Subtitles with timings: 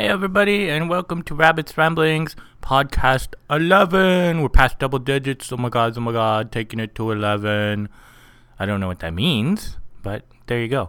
[0.00, 4.40] Hey, everybody, and welcome to Rabbit's Ramblings, podcast 11.
[4.40, 5.52] We're past double digits.
[5.52, 7.86] Oh my god, oh my god, taking it to 11.
[8.58, 10.88] I don't know what that means, but there you go.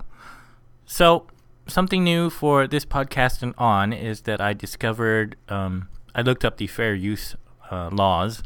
[0.85, 1.27] So,
[1.67, 6.55] something new for this podcast and on is that I discovered, um, I looked up
[6.55, 7.35] the fair use
[7.69, 8.43] uh, laws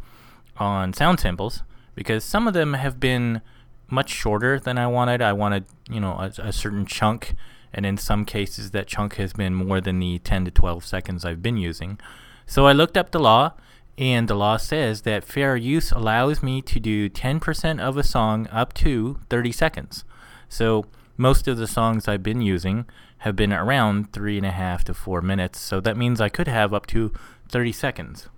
[0.58, 1.62] on sound samples
[1.94, 3.44] because some of them have been
[3.88, 5.22] much shorter than I wanted.
[5.22, 7.36] I wanted, you know, a, a certain chunk
[7.76, 11.26] and in some cases that chunk has been more than the 10 to 12 seconds
[11.26, 12.00] I've been using.
[12.48, 13.54] So I looked up the law,
[13.98, 18.48] and the law says that fair use allows me to do 10% of a song
[18.50, 20.06] up to 30 seconds.
[20.48, 20.86] So
[21.18, 22.86] most of the songs I've been using
[23.20, 26.48] have been around three and a half to four minutes, so that means I could
[26.48, 27.14] have up to
[27.50, 28.30] 30 seconds.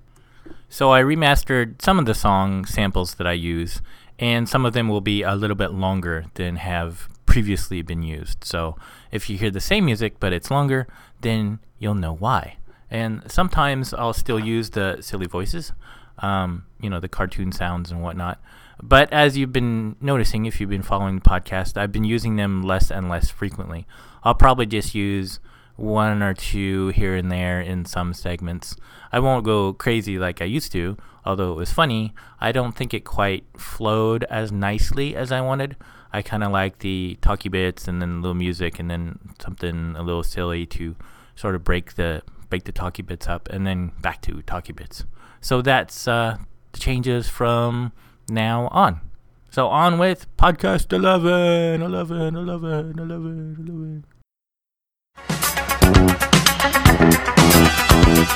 [0.69, 3.81] So I remastered some of the song samples that I use,
[4.17, 8.44] and some of them will be a little bit longer than have previously been used.
[8.44, 8.76] So
[9.12, 10.88] if you hear the same music but it's longer,
[11.22, 12.58] then you'll know why.
[12.90, 15.73] And sometimes I'll still use the silly voices,
[16.19, 18.42] um, you know, the cartoon sounds and whatnot.
[18.81, 22.64] But as you've been noticing, if you've been following the podcast, I've been using them
[22.64, 23.86] less and less frequently.
[24.23, 25.39] I'll probably just use
[25.75, 28.75] one or two here and there in some segments.
[29.12, 32.14] I won't go crazy like I used to, although it was funny.
[32.39, 35.75] I don't think it quite flowed as nicely as I wanted.
[36.13, 39.95] I kind of like the talky bits and then a little music and then something
[39.97, 40.95] a little silly to
[41.36, 45.05] sort of break the break the talky bits up and then back to talky bits.
[45.41, 46.38] So that's uh,
[46.72, 47.91] the changes from
[48.30, 49.02] now on.
[49.50, 54.03] So on with podcast 11, 11, 11, 11,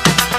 [0.04, 0.31] 11.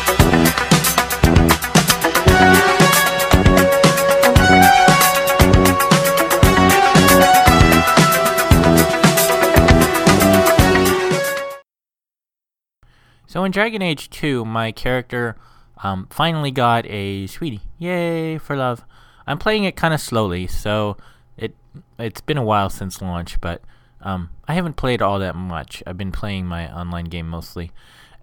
[13.33, 15.37] So in Dragon Age 2, my character
[15.83, 17.63] um, finally got a sweetie.
[17.79, 18.85] Yay for love.
[19.27, 20.99] I'm playing it kind of slowly, so
[21.39, 21.57] it
[21.99, 23.63] it's been a while since launch, but
[24.03, 25.83] um, I haven't played all that much.
[25.87, 27.73] I've been playing my online game mostly,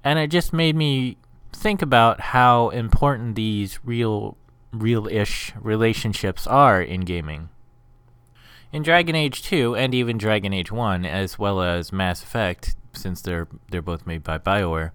[0.04, 1.18] and it just made me
[1.54, 4.38] think about how important these real
[4.72, 7.50] real-ish relationships are in gaming.
[8.72, 13.22] In Dragon Age 2 and even Dragon Age 1 as well as Mass Effect, since
[13.22, 14.92] they're they're both made by BioWare,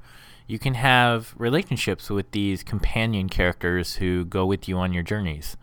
[0.46, 5.56] you can have relationships with these companion characters who go with you on your journeys.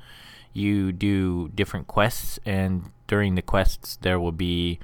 [0.53, 4.79] You do different quests, and during the quests, there will be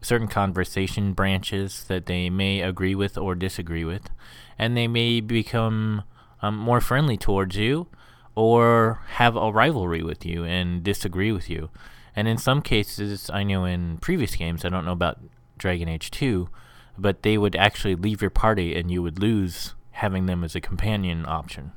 [0.00, 4.10] certain conversation branches that they may agree with or disagree with,
[4.58, 6.04] and they may become
[6.40, 7.88] um, more friendly towards you
[8.34, 11.70] or have a rivalry with you and disagree with you.
[12.14, 15.18] And in some cases, I know in previous games, I don't know about
[15.56, 16.48] Dragon Age 2,
[16.98, 20.60] but they would actually leave your party and you would lose having them as a
[20.60, 21.72] companion option.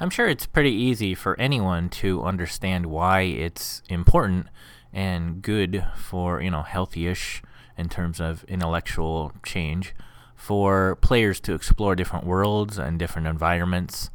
[0.00, 4.48] I'm sure it's pretty easy for anyone to understand why it's important
[4.92, 7.42] and good for, you know, healthy-ish
[7.76, 9.94] in terms of intellectual change
[10.34, 14.10] for players to explore different worlds and different environments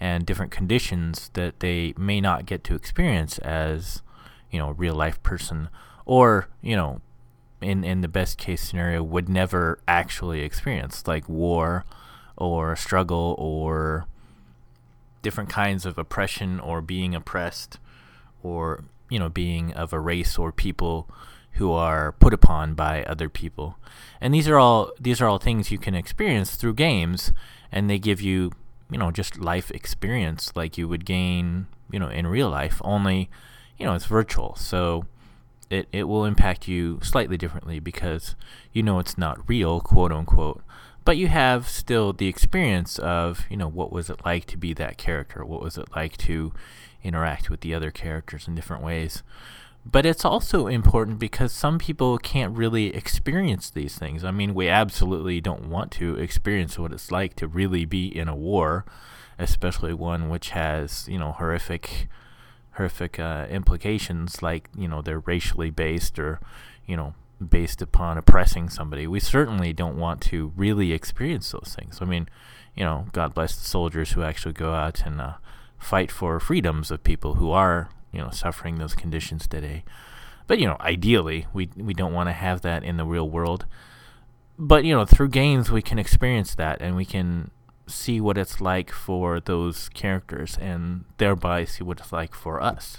[0.00, 4.02] and different conditions that they may not get to experience as,
[4.50, 5.68] you know, a real life person
[6.04, 7.00] or, you know,
[7.64, 11.84] in in the best case scenario would never actually experience like war
[12.36, 14.06] or struggle or
[15.22, 17.78] different kinds of oppression or being oppressed
[18.42, 21.08] or you know being of a race or people
[21.54, 23.78] who are put upon by other people.
[24.20, 27.32] And these are all these are all things you can experience through games
[27.72, 28.52] and they give you
[28.90, 33.30] you know just life experience like you would gain you know in real life only
[33.78, 34.54] you know it's virtual.
[34.56, 35.06] So
[35.70, 38.36] it, it will impact you slightly differently because
[38.72, 40.62] you know it's not real, quote unquote.
[41.04, 44.72] But you have still the experience of, you know, what was it like to be
[44.74, 45.44] that character?
[45.44, 46.52] What was it like to
[47.02, 49.22] interact with the other characters in different ways?
[49.84, 54.24] But it's also important because some people can't really experience these things.
[54.24, 58.26] I mean, we absolutely don't want to experience what it's like to really be in
[58.26, 58.86] a war,
[59.38, 62.08] especially one which has, you know, horrific
[62.76, 66.40] horrific uh, implications, like you know they're racially based or
[66.86, 67.14] you know
[67.46, 69.06] based upon oppressing somebody.
[69.06, 71.98] We certainly don't want to really experience those things.
[72.00, 72.28] I mean,
[72.74, 75.34] you know, God bless the soldiers who actually go out and uh,
[75.78, 79.84] fight for freedoms of people who are you know suffering those conditions today.
[80.46, 83.66] But you know, ideally, we we don't want to have that in the real world.
[84.58, 87.50] But you know, through games we can experience that, and we can
[87.86, 92.98] see what it's like for those characters and thereby see what it's like for us.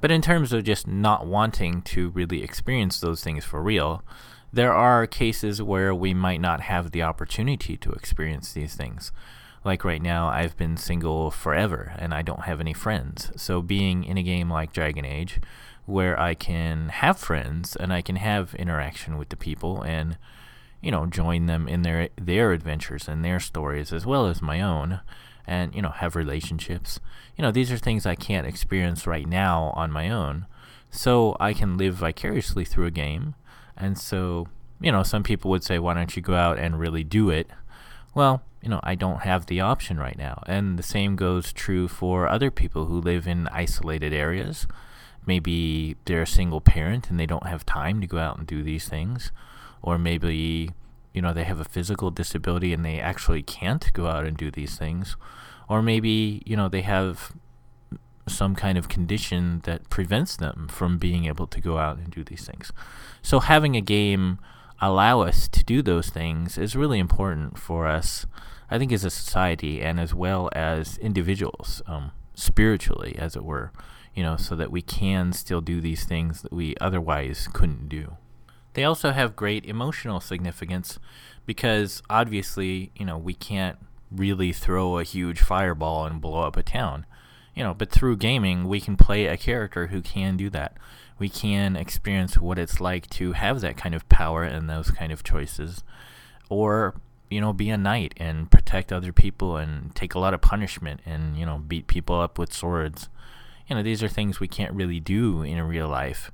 [0.00, 4.02] But in terms of just not wanting to really experience those things for real,
[4.52, 9.12] there are cases where we might not have the opportunity to experience these things.
[9.64, 13.30] Like right now, I've been single forever and I don't have any friends.
[13.36, 15.38] So, being in a game like Dragon Age,
[15.84, 20.16] where I can have friends and I can have interaction with the people and
[20.80, 24.60] you know join them in their their adventures and their stories as well as my
[24.60, 25.00] own
[25.46, 27.00] and you know have relationships.
[27.36, 30.46] You know these are things I can't experience right now on my own.
[30.90, 33.34] So I can live vicariously through a game.
[33.76, 34.48] And so
[34.80, 37.48] you know some people would say why don't you go out and really do it?
[38.14, 40.42] Well you know I don't have the option right now.
[40.46, 44.66] And the same goes true for other people who live in isolated areas.
[45.26, 48.62] Maybe they're a single parent and they don't have time to go out and do
[48.62, 49.30] these things
[49.82, 50.70] or maybe
[51.12, 54.50] you know they have a physical disability and they actually can't go out and do
[54.50, 55.16] these things
[55.68, 57.32] or maybe you know they have
[58.28, 62.22] some kind of condition that prevents them from being able to go out and do
[62.22, 62.72] these things
[63.22, 64.38] so having a game
[64.80, 68.26] allow us to do those things is really important for us
[68.70, 73.72] i think as a society and as well as individuals um, spiritually as it were
[74.14, 78.16] you know, so that we can still do these things that we otherwise couldn't do.
[78.74, 80.98] They also have great emotional significance
[81.46, 83.78] because obviously, you know, we can't
[84.10, 87.06] really throw a huge fireball and blow up a town.
[87.54, 90.76] You know, but through gaming, we can play a character who can do that.
[91.18, 95.12] We can experience what it's like to have that kind of power and those kind
[95.12, 95.82] of choices.
[96.48, 96.94] Or,
[97.28, 101.00] you know, be a knight and protect other people and take a lot of punishment
[101.04, 103.08] and, you know, beat people up with swords
[103.70, 106.32] you know, these are things we can't really do in real life.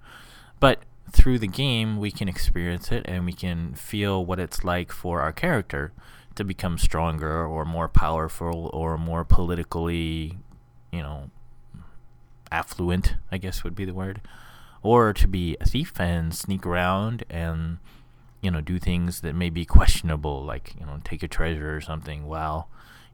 [0.59, 0.81] But
[1.11, 5.21] through the game, we can experience it and we can feel what it's like for
[5.21, 5.93] our character
[6.35, 10.39] to become stronger or more powerful or more politically,
[10.93, 11.31] you know,
[12.53, 14.21] affluent, I guess would be the word.
[14.83, 17.79] Or to be a thief and sneak around and,
[18.41, 21.81] you know, do things that may be questionable, like, you know, take a treasure or
[21.81, 22.69] something while,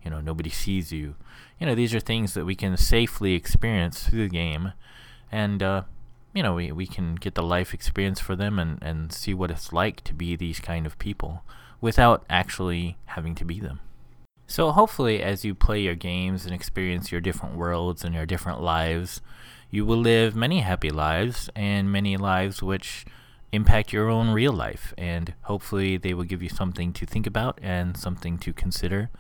[0.05, 1.15] you know, nobody sees you
[1.63, 4.73] you know, these are things that we can safely experience through the game,
[5.31, 5.83] and uh,
[6.35, 9.51] you know, we, we can get the life experience for them and, and see what
[9.51, 11.45] it's like to be these kind of people
[11.81, 13.81] without actually having to be them.
[14.47, 18.61] So, hopefully, as you play your games and experience your different worlds and your different
[18.61, 19.21] lives,
[19.71, 23.07] you will live many happy lives and many lives which
[23.53, 24.93] impact your own real life.
[24.99, 29.11] And hopefully, they will give you something to think about and something to consider.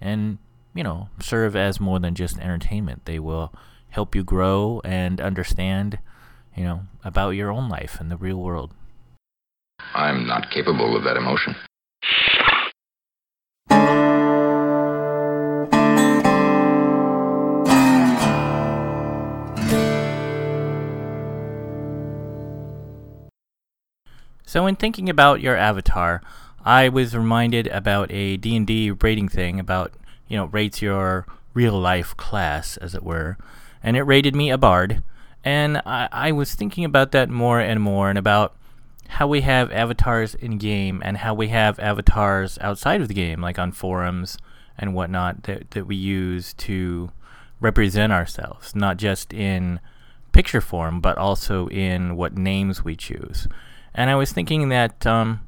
[0.00, 0.38] And
[0.76, 3.06] you know, serve as more than just entertainment.
[3.06, 3.52] They will
[3.88, 5.98] help you grow and understand,
[6.56, 8.72] you know, about your own life and the real world.
[9.94, 11.54] I'm not capable of that emotion.
[24.48, 26.22] So in thinking about your avatar,
[26.64, 29.92] I was reminded about a D&D rating thing about
[30.28, 33.36] you know, rates your real life class, as it were.
[33.82, 35.02] And it rated me a bard.
[35.46, 38.56] And I, I was thinking about that more and more and about
[39.06, 43.40] how we have avatars in game and how we have avatars outside of the game,
[43.40, 44.38] like on forums
[44.76, 47.12] and whatnot, that, that we use to
[47.60, 49.78] represent ourselves, not just in
[50.32, 53.46] picture form, but also in what names we choose.
[53.94, 55.42] And I was thinking that, um,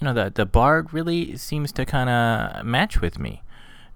[0.00, 3.42] you know, the, the bard really seems to kind of match with me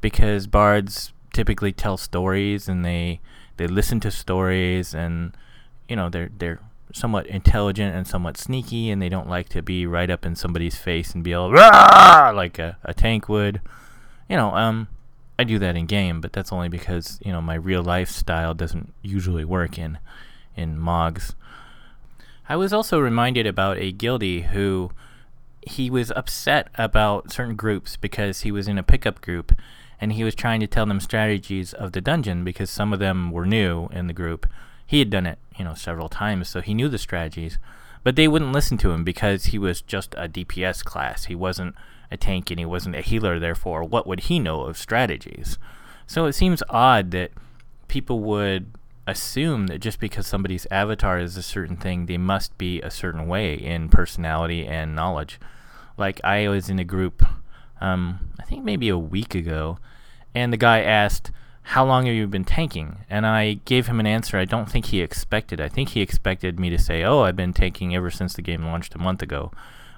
[0.02, 3.20] because bards typically tell stories and they
[3.56, 5.36] they listen to stories and
[5.88, 6.60] you know they're they're
[6.92, 10.76] somewhat intelligent and somewhat sneaky and they don't like to be right up in somebody's
[10.76, 12.32] face and be all Rah!
[12.34, 13.60] like a, a tank would
[14.28, 14.88] you know um
[15.38, 18.54] i do that in game but that's only because you know my real life style
[18.54, 19.98] doesn't usually work in
[20.56, 21.34] in mogs
[22.48, 24.90] i was also reminded about a guildie who
[25.62, 29.52] he was upset about certain groups because he was in a pickup group
[30.00, 33.30] and he was trying to tell them strategies of the dungeon because some of them
[33.30, 34.46] were new in the group.
[34.86, 37.58] He had done it, you know, several times, so he knew the strategies,
[38.02, 41.26] but they wouldn't listen to him because he was just a DPS class.
[41.26, 41.74] He wasn't
[42.10, 45.58] a tank and he wasn't a healer, therefore, what would he know of strategies?
[46.06, 47.30] So it seems odd that
[47.86, 48.72] people would
[49.06, 53.26] assume that just because somebody's avatar is a certain thing, they must be a certain
[53.26, 55.38] way in personality and knowledge.
[55.96, 57.24] Like I was in a group
[57.80, 59.78] um, I think maybe a week ago,
[60.34, 61.30] and the guy asked,
[61.62, 62.98] How long have you been tanking?
[63.08, 65.60] And I gave him an answer I don't think he expected.
[65.60, 68.64] I think he expected me to say, Oh, I've been tanking ever since the game
[68.64, 69.50] launched a month ago.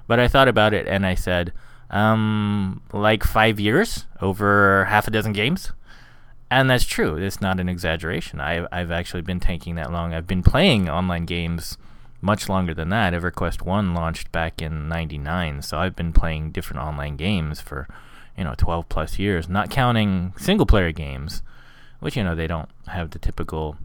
[0.07, 1.53] But I thought about it and I said,
[1.89, 5.71] um, like five years over half a dozen games.
[6.49, 7.15] And that's true.
[7.15, 8.39] It's not an exaggeration.
[8.39, 10.13] I, I've actually been tanking that long.
[10.13, 11.77] I've been playing online games
[12.23, 13.13] much longer than that.
[13.13, 17.87] EverQuest 1 launched back in 99, so I've been playing different online games for,
[18.37, 21.43] you know, 12 plus years, not counting single player games,
[21.99, 23.75] which, you know, they don't have the typical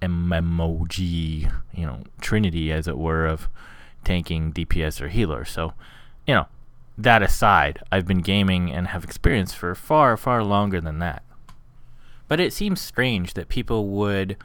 [0.00, 3.50] MMOG, you know, trinity, as it were, of
[4.02, 5.44] tanking, DPS, or healer.
[5.44, 5.74] So,
[6.26, 6.46] you know,
[6.96, 11.22] that aside, I've been gaming and have experience for far, far longer than that.
[12.28, 14.38] But it seems strange that people would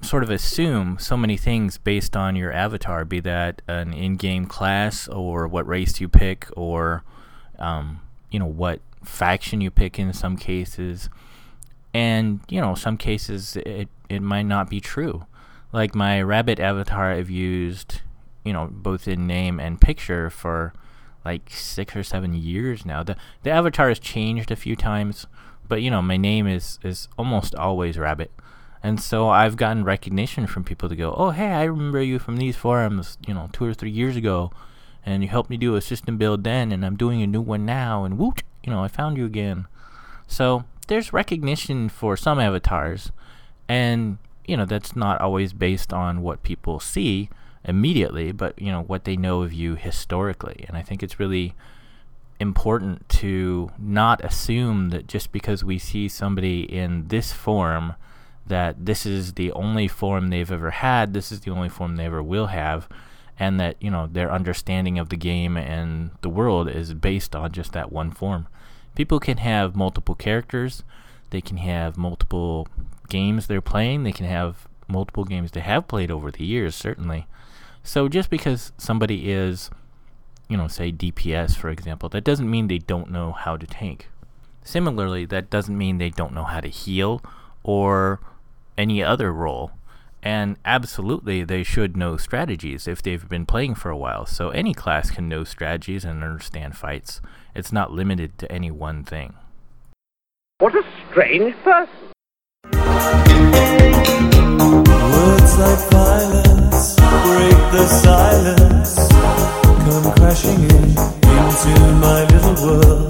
[0.00, 5.08] sort of assume so many things based on your avatar, be that an in-game class
[5.08, 7.02] or what race you pick, or
[7.58, 8.00] um,
[8.30, 11.08] you know what faction you pick in some cases,
[11.92, 15.26] and you know some cases it it might not be true.
[15.72, 18.00] Like my rabbit avatar, I've used
[18.44, 20.72] you know both in name and picture for
[21.24, 23.02] like six or seven years now.
[23.02, 25.26] the The avatar has changed a few times,
[25.68, 28.30] but you know my name is is almost always rabbit.
[28.82, 32.36] And so I've gotten recognition from people to go, oh, hey, I remember you from
[32.36, 34.52] these forums, you know, two or three years ago,
[35.04, 37.64] and you helped me do a system build then, and I'm doing a new one
[37.64, 39.66] now, and woot, you know, I found you again.
[40.26, 43.10] So there's recognition for some avatars,
[43.68, 47.30] and, you know, that's not always based on what people see
[47.64, 50.64] immediately, but, you know, what they know of you historically.
[50.68, 51.54] And I think it's really
[52.40, 57.94] important to not assume that just because we see somebody in this form,
[58.48, 62.06] that this is the only form they've ever had, this is the only form they
[62.06, 62.88] ever will have,
[63.38, 67.52] and that, you know, their understanding of the game and the world is based on
[67.52, 68.48] just that one form.
[68.94, 70.82] People can have multiple characters,
[71.30, 72.66] they can have multiple
[73.08, 77.26] games they're playing, they can have multiple games they have played over the years, certainly.
[77.82, 79.70] So just because somebody is,
[80.48, 84.08] you know, say DPS, for example, that doesn't mean they don't know how to tank.
[84.64, 87.22] Similarly, that doesn't mean they don't know how to heal
[87.62, 88.20] or
[88.78, 89.72] any other role.
[90.22, 94.24] And absolutely, they should know strategies if they've been playing for a while.
[94.26, 97.20] So any class can know strategies and understand fights.
[97.54, 99.34] It's not limited to any one thing.
[100.58, 102.12] What a strange person!
[105.18, 106.96] Words like violence
[107.28, 109.08] break the silence,
[109.84, 110.88] come crashing in
[111.38, 113.08] into my little world.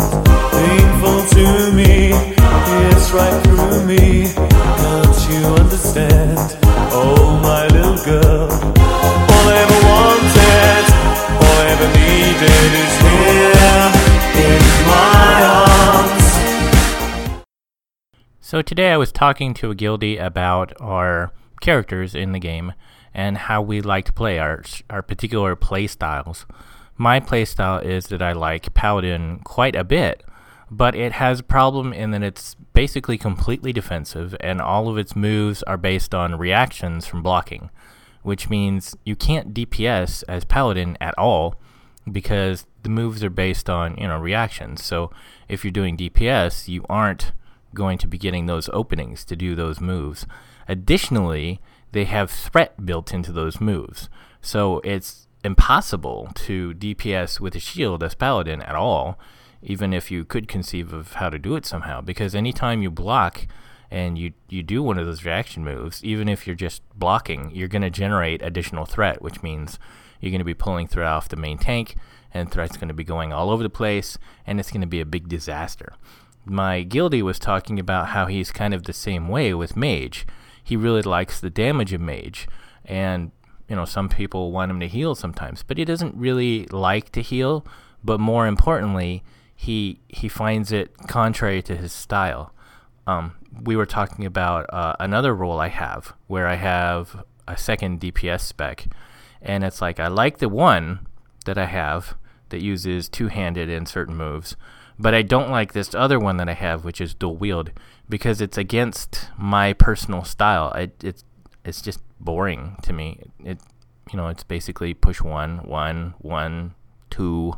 [0.53, 2.11] Painful to me,
[2.91, 4.58] it's right through me
[5.31, 6.39] you understand?
[6.91, 8.49] Oh, my little girl.
[8.51, 10.85] All I ever wanted,
[11.45, 13.93] all I ever needed is here
[14.47, 15.37] in my
[16.07, 17.45] arms.
[18.41, 22.73] So today I was talking to a guildie about our characters in the game
[23.13, 26.47] and how we like to play our our particular play styles.
[26.97, 30.25] My play style is that I like Paladin quite a bit
[30.71, 35.17] but it has a problem in that it's basically completely defensive and all of its
[35.17, 37.71] moves are based on reactions from blocking,
[38.23, 41.55] which means you can't DPS as Paladin at all
[42.11, 44.85] because the moves are based on, you know, reactions.
[44.85, 45.11] So
[45.49, 47.33] if you're doing DPS, you aren't
[47.75, 50.27] going to be getting those openings to do those moves.
[50.69, 51.61] Additionally,
[51.93, 54.09] they have threat built into those moves.
[54.41, 59.19] So it's impossible to DPS with a shield as Paladin at all
[59.63, 62.01] even if you could conceive of how to do it somehow.
[62.01, 63.47] Because anytime you block
[63.91, 67.69] and you, you do one of those reaction moves, even if you're just blocking, you're
[67.69, 69.79] going to generate additional threat, which means
[70.21, 71.97] you're going to be pulling threat off the main tank,
[72.33, 75.01] and threat's going to be going all over the place, and it's going to be
[75.01, 75.95] a big disaster.
[76.45, 80.27] My guildie was talking about how he's kind of the same way with Mage.
[80.63, 82.49] He really likes the damage of Mage,
[82.85, 83.33] and
[83.69, 87.23] you know some people want him to heal sometimes, but he doesn't really like to
[87.23, 87.67] heal.
[88.03, 89.23] But more importantly,
[89.61, 92.55] he he finds it contrary to his style.
[93.09, 98.01] Um, we were talking about uh, another role I have where I have a second
[98.01, 98.87] DPS spec,
[99.43, 101.09] and it's like I like the one
[101.45, 102.17] that I have
[102.51, 104.55] that uses two-handed in certain moves,
[104.97, 107.73] but I don't like this other one that I have, which is dual wield,
[108.09, 110.71] because it's against my personal style.
[110.75, 111.25] It, it's
[111.65, 113.25] it's just boring to me.
[113.45, 113.59] It
[114.13, 116.77] you know it's basically push one one one
[117.11, 117.55] two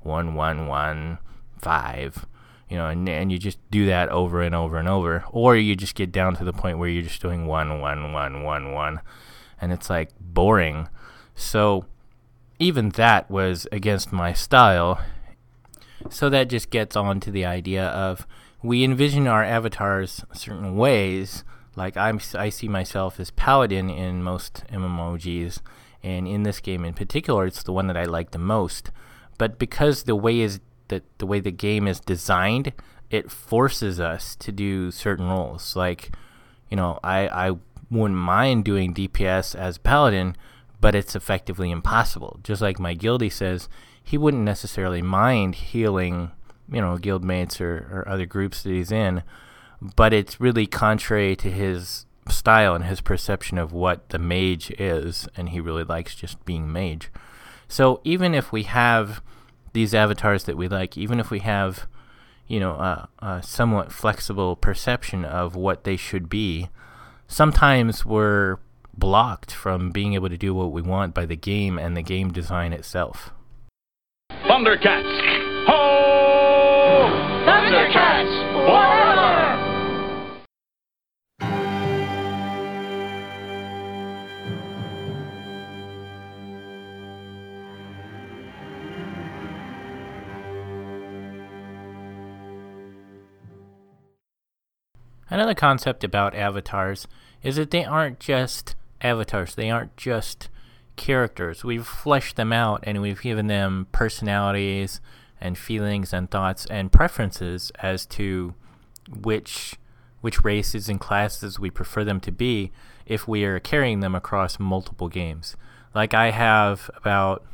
[0.00, 1.18] one one one
[1.58, 2.26] five,
[2.68, 5.24] you know, and, and you just do that over and over and over.
[5.30, 8.42] Or you just get down to the point where you're just doing one, one, one,
[8.42, 9.00] one, one,
[9.60, 10.88] and it's like boring.
[11.34, 11.86] So
[12.58, 15.00] even that was against my style.
[16.10, 18.26] So that just gets on to the idea of
[18.62, 21.44] we envision our avatars certain ways.
[21.76, 25.60] Like I'm, I see myself as paladin in most MMOGs,
[26.02, 28.90] and in this game in particular, it's the one that I like the most.
[29.38, 32.72] But because the way is that the way the game is designed,
[33.10, 35.76] it forces us to do certain roles.
[35.76, 36.10] Like,
[36.70, 37.56] you know, I I
[37.90, 40.36] wouldn't mind doing DPS as paladin,
[40.80, 42.40] but it's effectively impossible.
[42.42, 43.68] Just like my guildie says,
[44.02, 46.32] he wouldn't necessarily mind healing,
[46.70, 49.22] you know, guildmates or, or other groups that he's in,
[49.80, 55.28] but it's really contrary to his style and his perception of what the mage is,
[55.36, 57.10] and he really likes just being mage.
[57.68, 59.22] So even if we have
[59.74, 61.86] these avatars that we like, even if we have,
[62.48, 66.70] you know, a, a somewhat flexible perception of what they should be,
[67.28, 68.56] sometimes we're
[68.96, 72.32] blocked from being able to do what we want by the game and the game
[72.32, 73.30] design itself.
[74.30, 75.66] Thundercats!
[75.66, 77.10] Ho!
[77.44, 78.52] Thundercats!
[78.66, 79.03] Forever!
[95.34, 97.08] Another concept about avatars
[97.42, 100.48] is that they aren't just avatars, they aren't just
[100.94, 101.64] characters.
[101.64, 105.00] We've fleshed them out and we've given them personalities
[105.40, 108.54] and feelings and thoughts and preferences as to
[109.12, 109.74] which
[110.20, 112.70] which races and classes we prefer them to be
[113.04, 115.56] if we are carrying them across multiple games.
[115.96, 117.44] Like I have about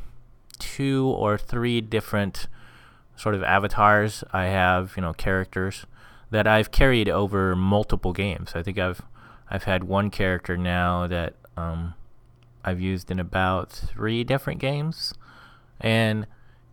[0.59, 2.45] two or three different
[3.15, 4.23] sort of avatars.
[4.31, 5.87] I have, you know, characters
[6.31, 8.53] that I've carried over multiple games.
[8.55, 9.01] I think I've
[9.49, 11.93] I've had one character now that um,
[12.63, 15.13] I've used in about three different games,
[15.79, 16.25] and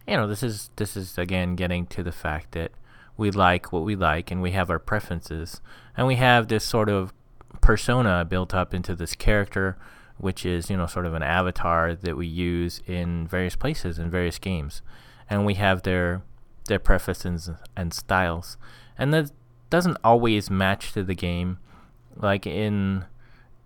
[0.07, 2.73] you know this is this is again getting to the fact that
[3.17, 5.61] we like what we like and we have our preferences.
[5.97, 7.13] And we have this sort of
[7.61, 9.77] persona built up into this character
[10.19, 14.11] which is you know sort of an avatar that we use in various places in
[14.11, 14.83] various games.
[15.31, 16.23] And we have their
[16.67, 18.57] their preferences and styles.
[18.99, 19.31] And that
[19.71, 21.59] doesn't always match to the game
[22.17, 23.05] like in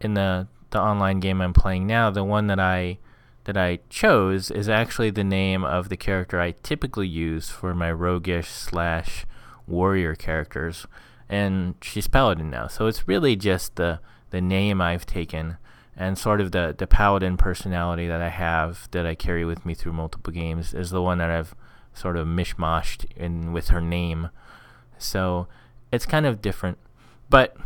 [0.01, 2.99] in the the online game I'm playing now, the one that I
[3.45, 7.91] that I chose is actually the name of the character I typically use for my
[7.91, 9.27] roguish slash
[9.67, 10.87] warrior characters,
[11.29, 12.69] and she's paladin now.
[12.69, 14.01] So it's really just the
[14.31, 15.59] the name I've taken
[15.95, 19.75] and sort of the the paladin personality that I have that I carry with me
[19.75, 21.55] through multiple games is the one that I've
[21.95, 24.31] sort of mishmashed in with her name.
[24.97, 25.49] So
[25.93, 26.79] it's kind of different,
[27.29, 27.57] but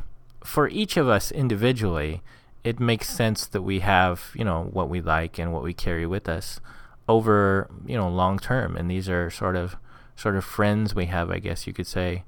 [0.44, 2.22] for each of us individually,
[2.64, 6.04] it makes sense that we have, you know, what we like and what we carry
[6.06, 6.60] with us
[7.08, 8.76] over, you know, long term.
[8.76, 9.76] And these are sort of
[10.16, 12.24] sort of friends we have, I guess you could say,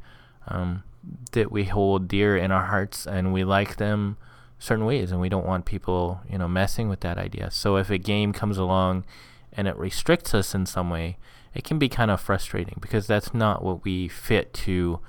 [0.47, 0.85] um,
[1.33, 4.17] that we hold dear in our hearts and we like them
[4.59, 7.51] certain ways and we don't want people, you know, messing with that idea.
[7.51, 9.05] So if a game comes along
[9.53, 11.17] and it restricts us in some way,
[11.55, 15.01] it can be kind of frustrating because that's not what we fit to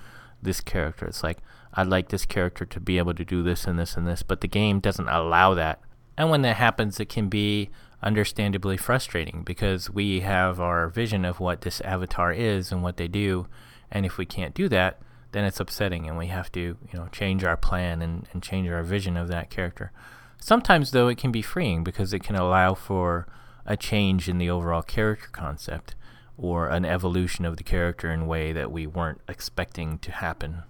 [0.42, 1.06] this character.
[1.06, 1.40] It's like
[1.74, 4.42] I'd like this character to be able to do this and this and this, but
[4.42, 5.82] the game doesn't allow that.
[6.18, 7.70] And when that happens, it can be
[8.02, 13.08] understandably frustrating because we have our vision of what this avatar is and what they
[13.08, 13.48] do,
[13.92, 15.00] and if we can't do that,
[15.32, 18.68] then it's upsetting and we have to, you know, change our plan and, and change
[18.70, 19.92] our vision of that character.
[20.40, 23.28] Sometimes though it can be freeing because it can allow for
[23.66, 25.94] a change in the overall character concept
[26.42, 30.64] or an evolution of the character in a way that we weren't expecting to happen.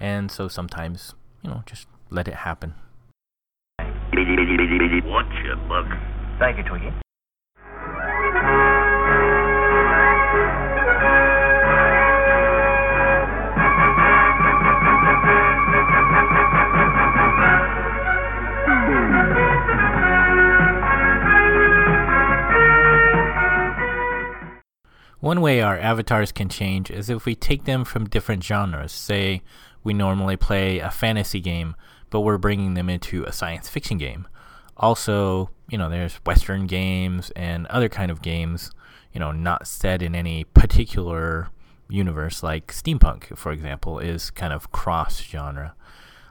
[0.00, 2.74] And so sometimes, you know, just let it happen.
[5.04, 5.86] Watch it, Buck.
[6.38, 6.92] Thank you, Twiggy.
[25.20, 28.92] One way our avatars can change is if we take them from different genres.
[28.92, 29.42] Say,
[29.82, 31.74] we normally play a fantasy game,
[32.10, 34.28] but we're bringing them into a science fiction game.
[34.76, 38.70] Also, you know, there's Western games and other kind of games,
[39.12, 41.48] you know, not set in any particular
[41.88, 45.74] universe, like steampunk, for example, is kind of cross genre.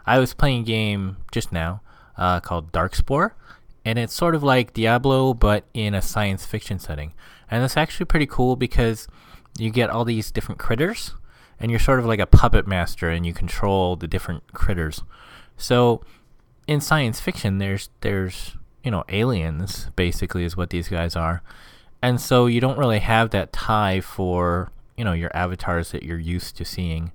[0.06, 1.82] I was playing a game just now
[2.15, 3.32] uh, called Darkspore,
[3.84, 7.13] and it's sort of like Diablo, but in a science fiction setting.
[7.50, 9.08] And it's actually pretty cool because
[9.58, 11.14] you get all these different critters,
[11.60, 15.04] and you're sort of like a puppet master, and you control the different critters.
[15.56, 16.02] So
[16.68, 21.42] in science fiction, there's there's you know aliens basically is what these guys are,
[22.02, 26.20] and so you don't really have that tie for you know your avatars that you're
[26.20, 27.12] used to seeing.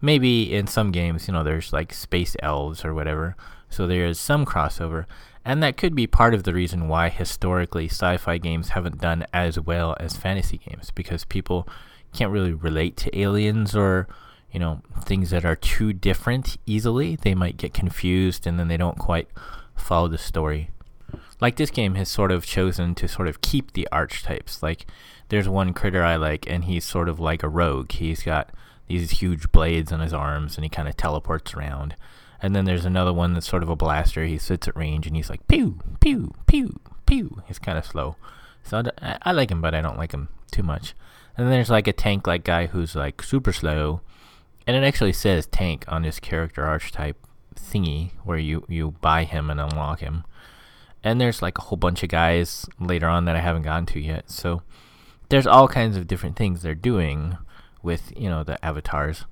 [0.00, 3.36] Maybe in some games, you know, there's like space elves or whatever,
[3.68, 5.06] so there is some crossover.
[5.44, 9.26] And that could be part of the reason why historically sci fi games haven't done
[9.32, 11.68] as well as fantasy games because people
[12.12, 14.06] can't really relate to aliens or,
[14.52, 17.16] you know, things that are too different easily.
[17.16, 19.28] They might get confused and then they don't quite
[19.74, 20.70] follow the story.
[21.40, 24.62] like this game has sort of chosen to sort of keep the archetypes.
[24.62, 24.86] Like
[25.28, 27.92] there's one critter I like, and he's sort of like a rogue.
[27.92, 28.50] He's got
[28.86, 31.96] these huge blades on his arms, and he kind of teleports around.
[32.42, 34.24] And then there's another one that's sort of a blaster.
[34.24, 37.42] He sits at range, and he's like pew pew pew pew.
[37.46, 38.16] He's kind of slow,
[38.64, 40.94] so I, I like him, but I don't like him too much.
[41.36, 44.00] And then there's like a tank like guy who's like super slow,
[44.66, 47.16] and it actually says tank on his character archetype
[47.54, 50.24] thingy where you you buy him and unlock him.
[51.04, 54.00] And there's like a whole bunch of guys later on that I haven't gotten to
[54.00, 54.30] yet.
[54.30, 54.62] So
[55.28, 57.38] there's all kinds of different things they're doing
[57.82, 59.26] with you know the avatars,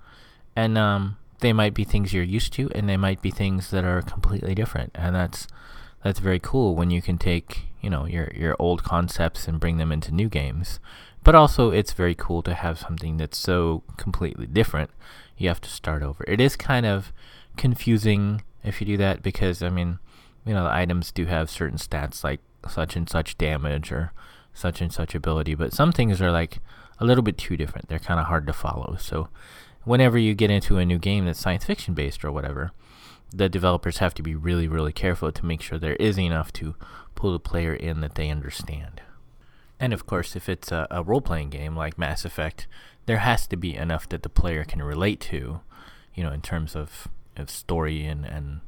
[0.55, 3.85] and um, they might be things you're used to, and they might be things that
[3.85, 5.46] are completely different, and that's
[6.03, 9.79] that's very cool when you can take you know your your old concepts and bring
[9.79, 10.81] them into new games.
[11.22, 14.90] But also, it's very cool to have something that's so completely different.
[15.37, 16.24] You have to start over.
[16.26, 17.12] It is kind of
[17.57, 19.98] confusing if you do that because I mean,
[20.46, 24.12] you know, the items do have certain stats like such and such damage or
[24.55, 26.59] such and such ability, but some things are like
[26.98, 27.88] a little bit too different.
[27.88, 28.96] They're kind of hard to follow.
[28.98, 29.29] So,
[29.85, 32.73] whenever you get into a new game that's science fiction based or whatever,
[33.33, 36.75] the developers have to be really, really careful to make sure there is enough to
[37.14, 39.01] pull the player in that they understand.
[39.79, 42.66] And of course, if it's a, a role playing game like Mass Effect,
[43.07, 45.61] there has to be enough that the player can relate to,
[46.14, 48.61] you know, in terms of, of story and, and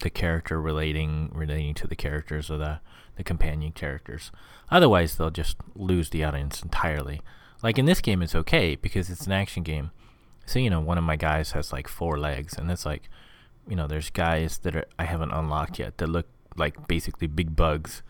[0.00, 2.80] the character relating relating to the characters or the,
[3.16, 4.30] the companion characters.
[4.70, 7.20] Otherwise, they'll just lose the audience entirely.
[7.62, 9.90] Like in this game, it's okay because it's an action game.
[10.46, 13.10] So you know, one of my guys has like four legs, and it's like,
[13.68, 17.56] you know, there's guys that are, I haven't unlocked yet that look like basically big
[17.56, 18.02] bugs,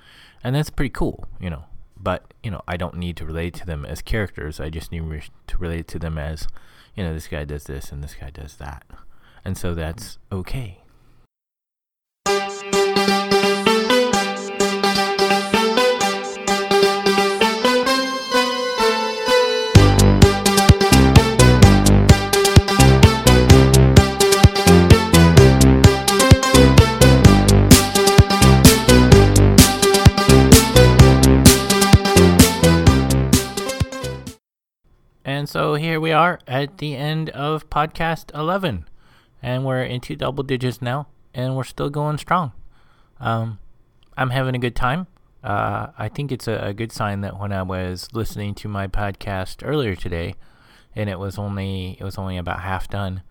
[0.44, 1.64] and that's pretty cool, you know.
[1.96, 4.60] But you know, I don't need to relate to them as characters.
[4.60, 6.46] I just need to relate to them as,
[6.94, 8.84] you know, this guy does this and this guy does that,
[9.44, 10.82] and so that's okay.
[35.46, 38.88] And so here we are at the end of podcast 11.
[39.40, 42.50] And we're into double digits now, and we're still going strong.
[43.20, 43.60] Um,
[44.16, 45.06] I'm having a good time.
[45.44, 48.88] Uh, I think it's a, a, good sign that when I was listening to my
[48.88, 50.34] podcast earlier today,
[50.96, 53.22] and it was only it was only about half done,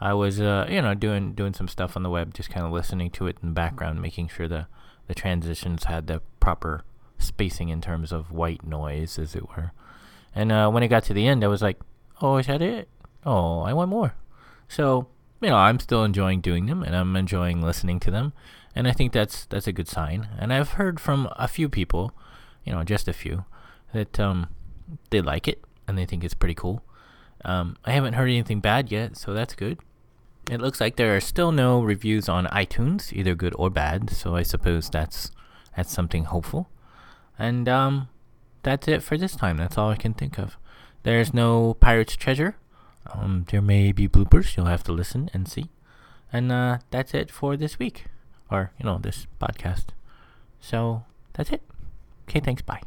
[0.00, 2.72] I was uh, you know doing doing some stuff on the web, just kind of
[2.72, 4.66] listening to it in the background, making sure the
[5.06, 6.82] the transitions had the proper
[7.18, 9.70] spacing in terms of white noise, as it were.
[10.34, 11.78] And uh, when it got to the end, I was like,
[12.20, 12.88] oh, is that it?
[13.24, 14.14] Oh, I want more.
[14.68, 15.08] So,
[15.40, 18.32] you know, I'm still enjoying doing them and I'm enjoying listening to them.
[18.74, 20.28] And I think that's that's a good sign.
[20.38, 22.12] And I've heard from a few people,
[22.64, 23.44] you know, just a few,
[23.92, 24.48] that um,
[25.10, 26.82] they like it and they think it's pretty cool.
[27.44, 29.78] Um, I haven't heard anything bad yet, so that's good.
[30.50, 34.10] It looks like there are still no reviews on iTunes, either good or bad.
[34.10, 35.30] So I suppose that's
[35.76, 36.70] that's something hopeful.
[37.38, 38.08] And um,
[38.62, 39.56] that's it for this time.
[39.56, 40.56] That's all I can think of.
[41.02, 42.56] There's no Pirate's Treasure.
[43.12, 44.56] Um, there may be bloopers.
[44.56, 45.70] You'll have to listen and see.
[46.32, 48.06] And uh, that's it for this week,
[48.50, 49.86] or you know, this podcast.
[50.60, 51.62] So that's it.
[52.28, 52.62] Okay, thanks.
[52.62, 52.82] Bye.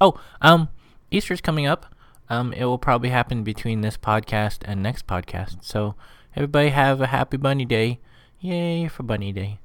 [0.00, 0.68] Oh, um,
[1.10, 1.94] Easter's coming up.
[2.28, 5.64] Um, it will probably happen between this podcast and next podcast.
[5.64, 5.94] So
[6.34, 8.00] everybody have a happy Bunny Day.
[8.40, 9.58] Yay for Bunny Day.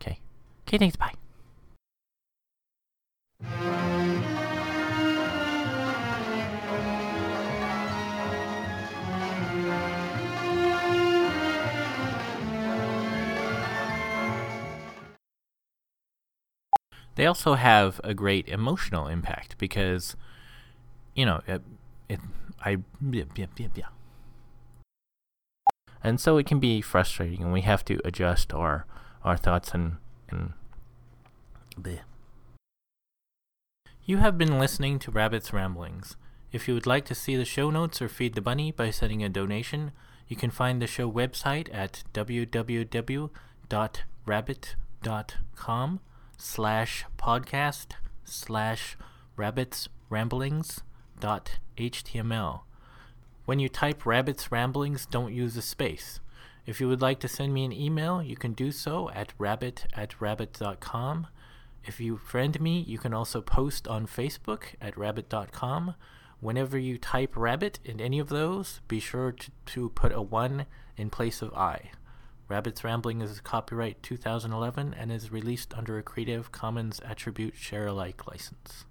[0.00, 0.20] Okay.
[0.68, 0.96] Okay, thanks.
[0.96, 1.14] Bye.
[17.14, 20.16] They also have a great emotional impact because,
[21.14, 21.62] you know, it,
[22.08, 22.20] it
[22.64, 22.78] I,
[23.10, 23.84] yeah, yeah, yeah.
[26.02, 28.86] and so it can be frustrating, and we have to adjust our
[29.24, 29.96] our thoughts and
[30.30, 30.52] and.
[31.78, 32.00] Bleh.
[34.04, 36.16] You have been listening to Rabbit's Ramblings.
[36.50, 39.22] If you would like to see the show notes or feed the bunny by sending
[39.22, 39.92] a donation,
[40.28, 43.30] you can find the show website at www.rabbit.com
[46.36, 47.92] slash podcast
[48.24, 48.96] slash
[49.36, 50.82] rabbits ramblings
[51.20, 52.60] dot html.
[53.44, 56.20] When you type rabbits ramblings, don't use a space.
[56.64, 59.86] If you would like to send me an email, you can do so at rabbit
[59.94, 61.26] at rabbit.com.
[61.84, 65.94] If you friend me, you can also post on Facebook at rabbit.com.
[66.40, 70.66] Whenever you type rabbit in any of those, be sure to, to put a 1
[70.96, 71.90] in place of I.
[72.52, 78.26] Rabbit's Rambling is copyright 2011 and is released under a Creative Commons Attribute Share Alike
[78.26, 78.84] license.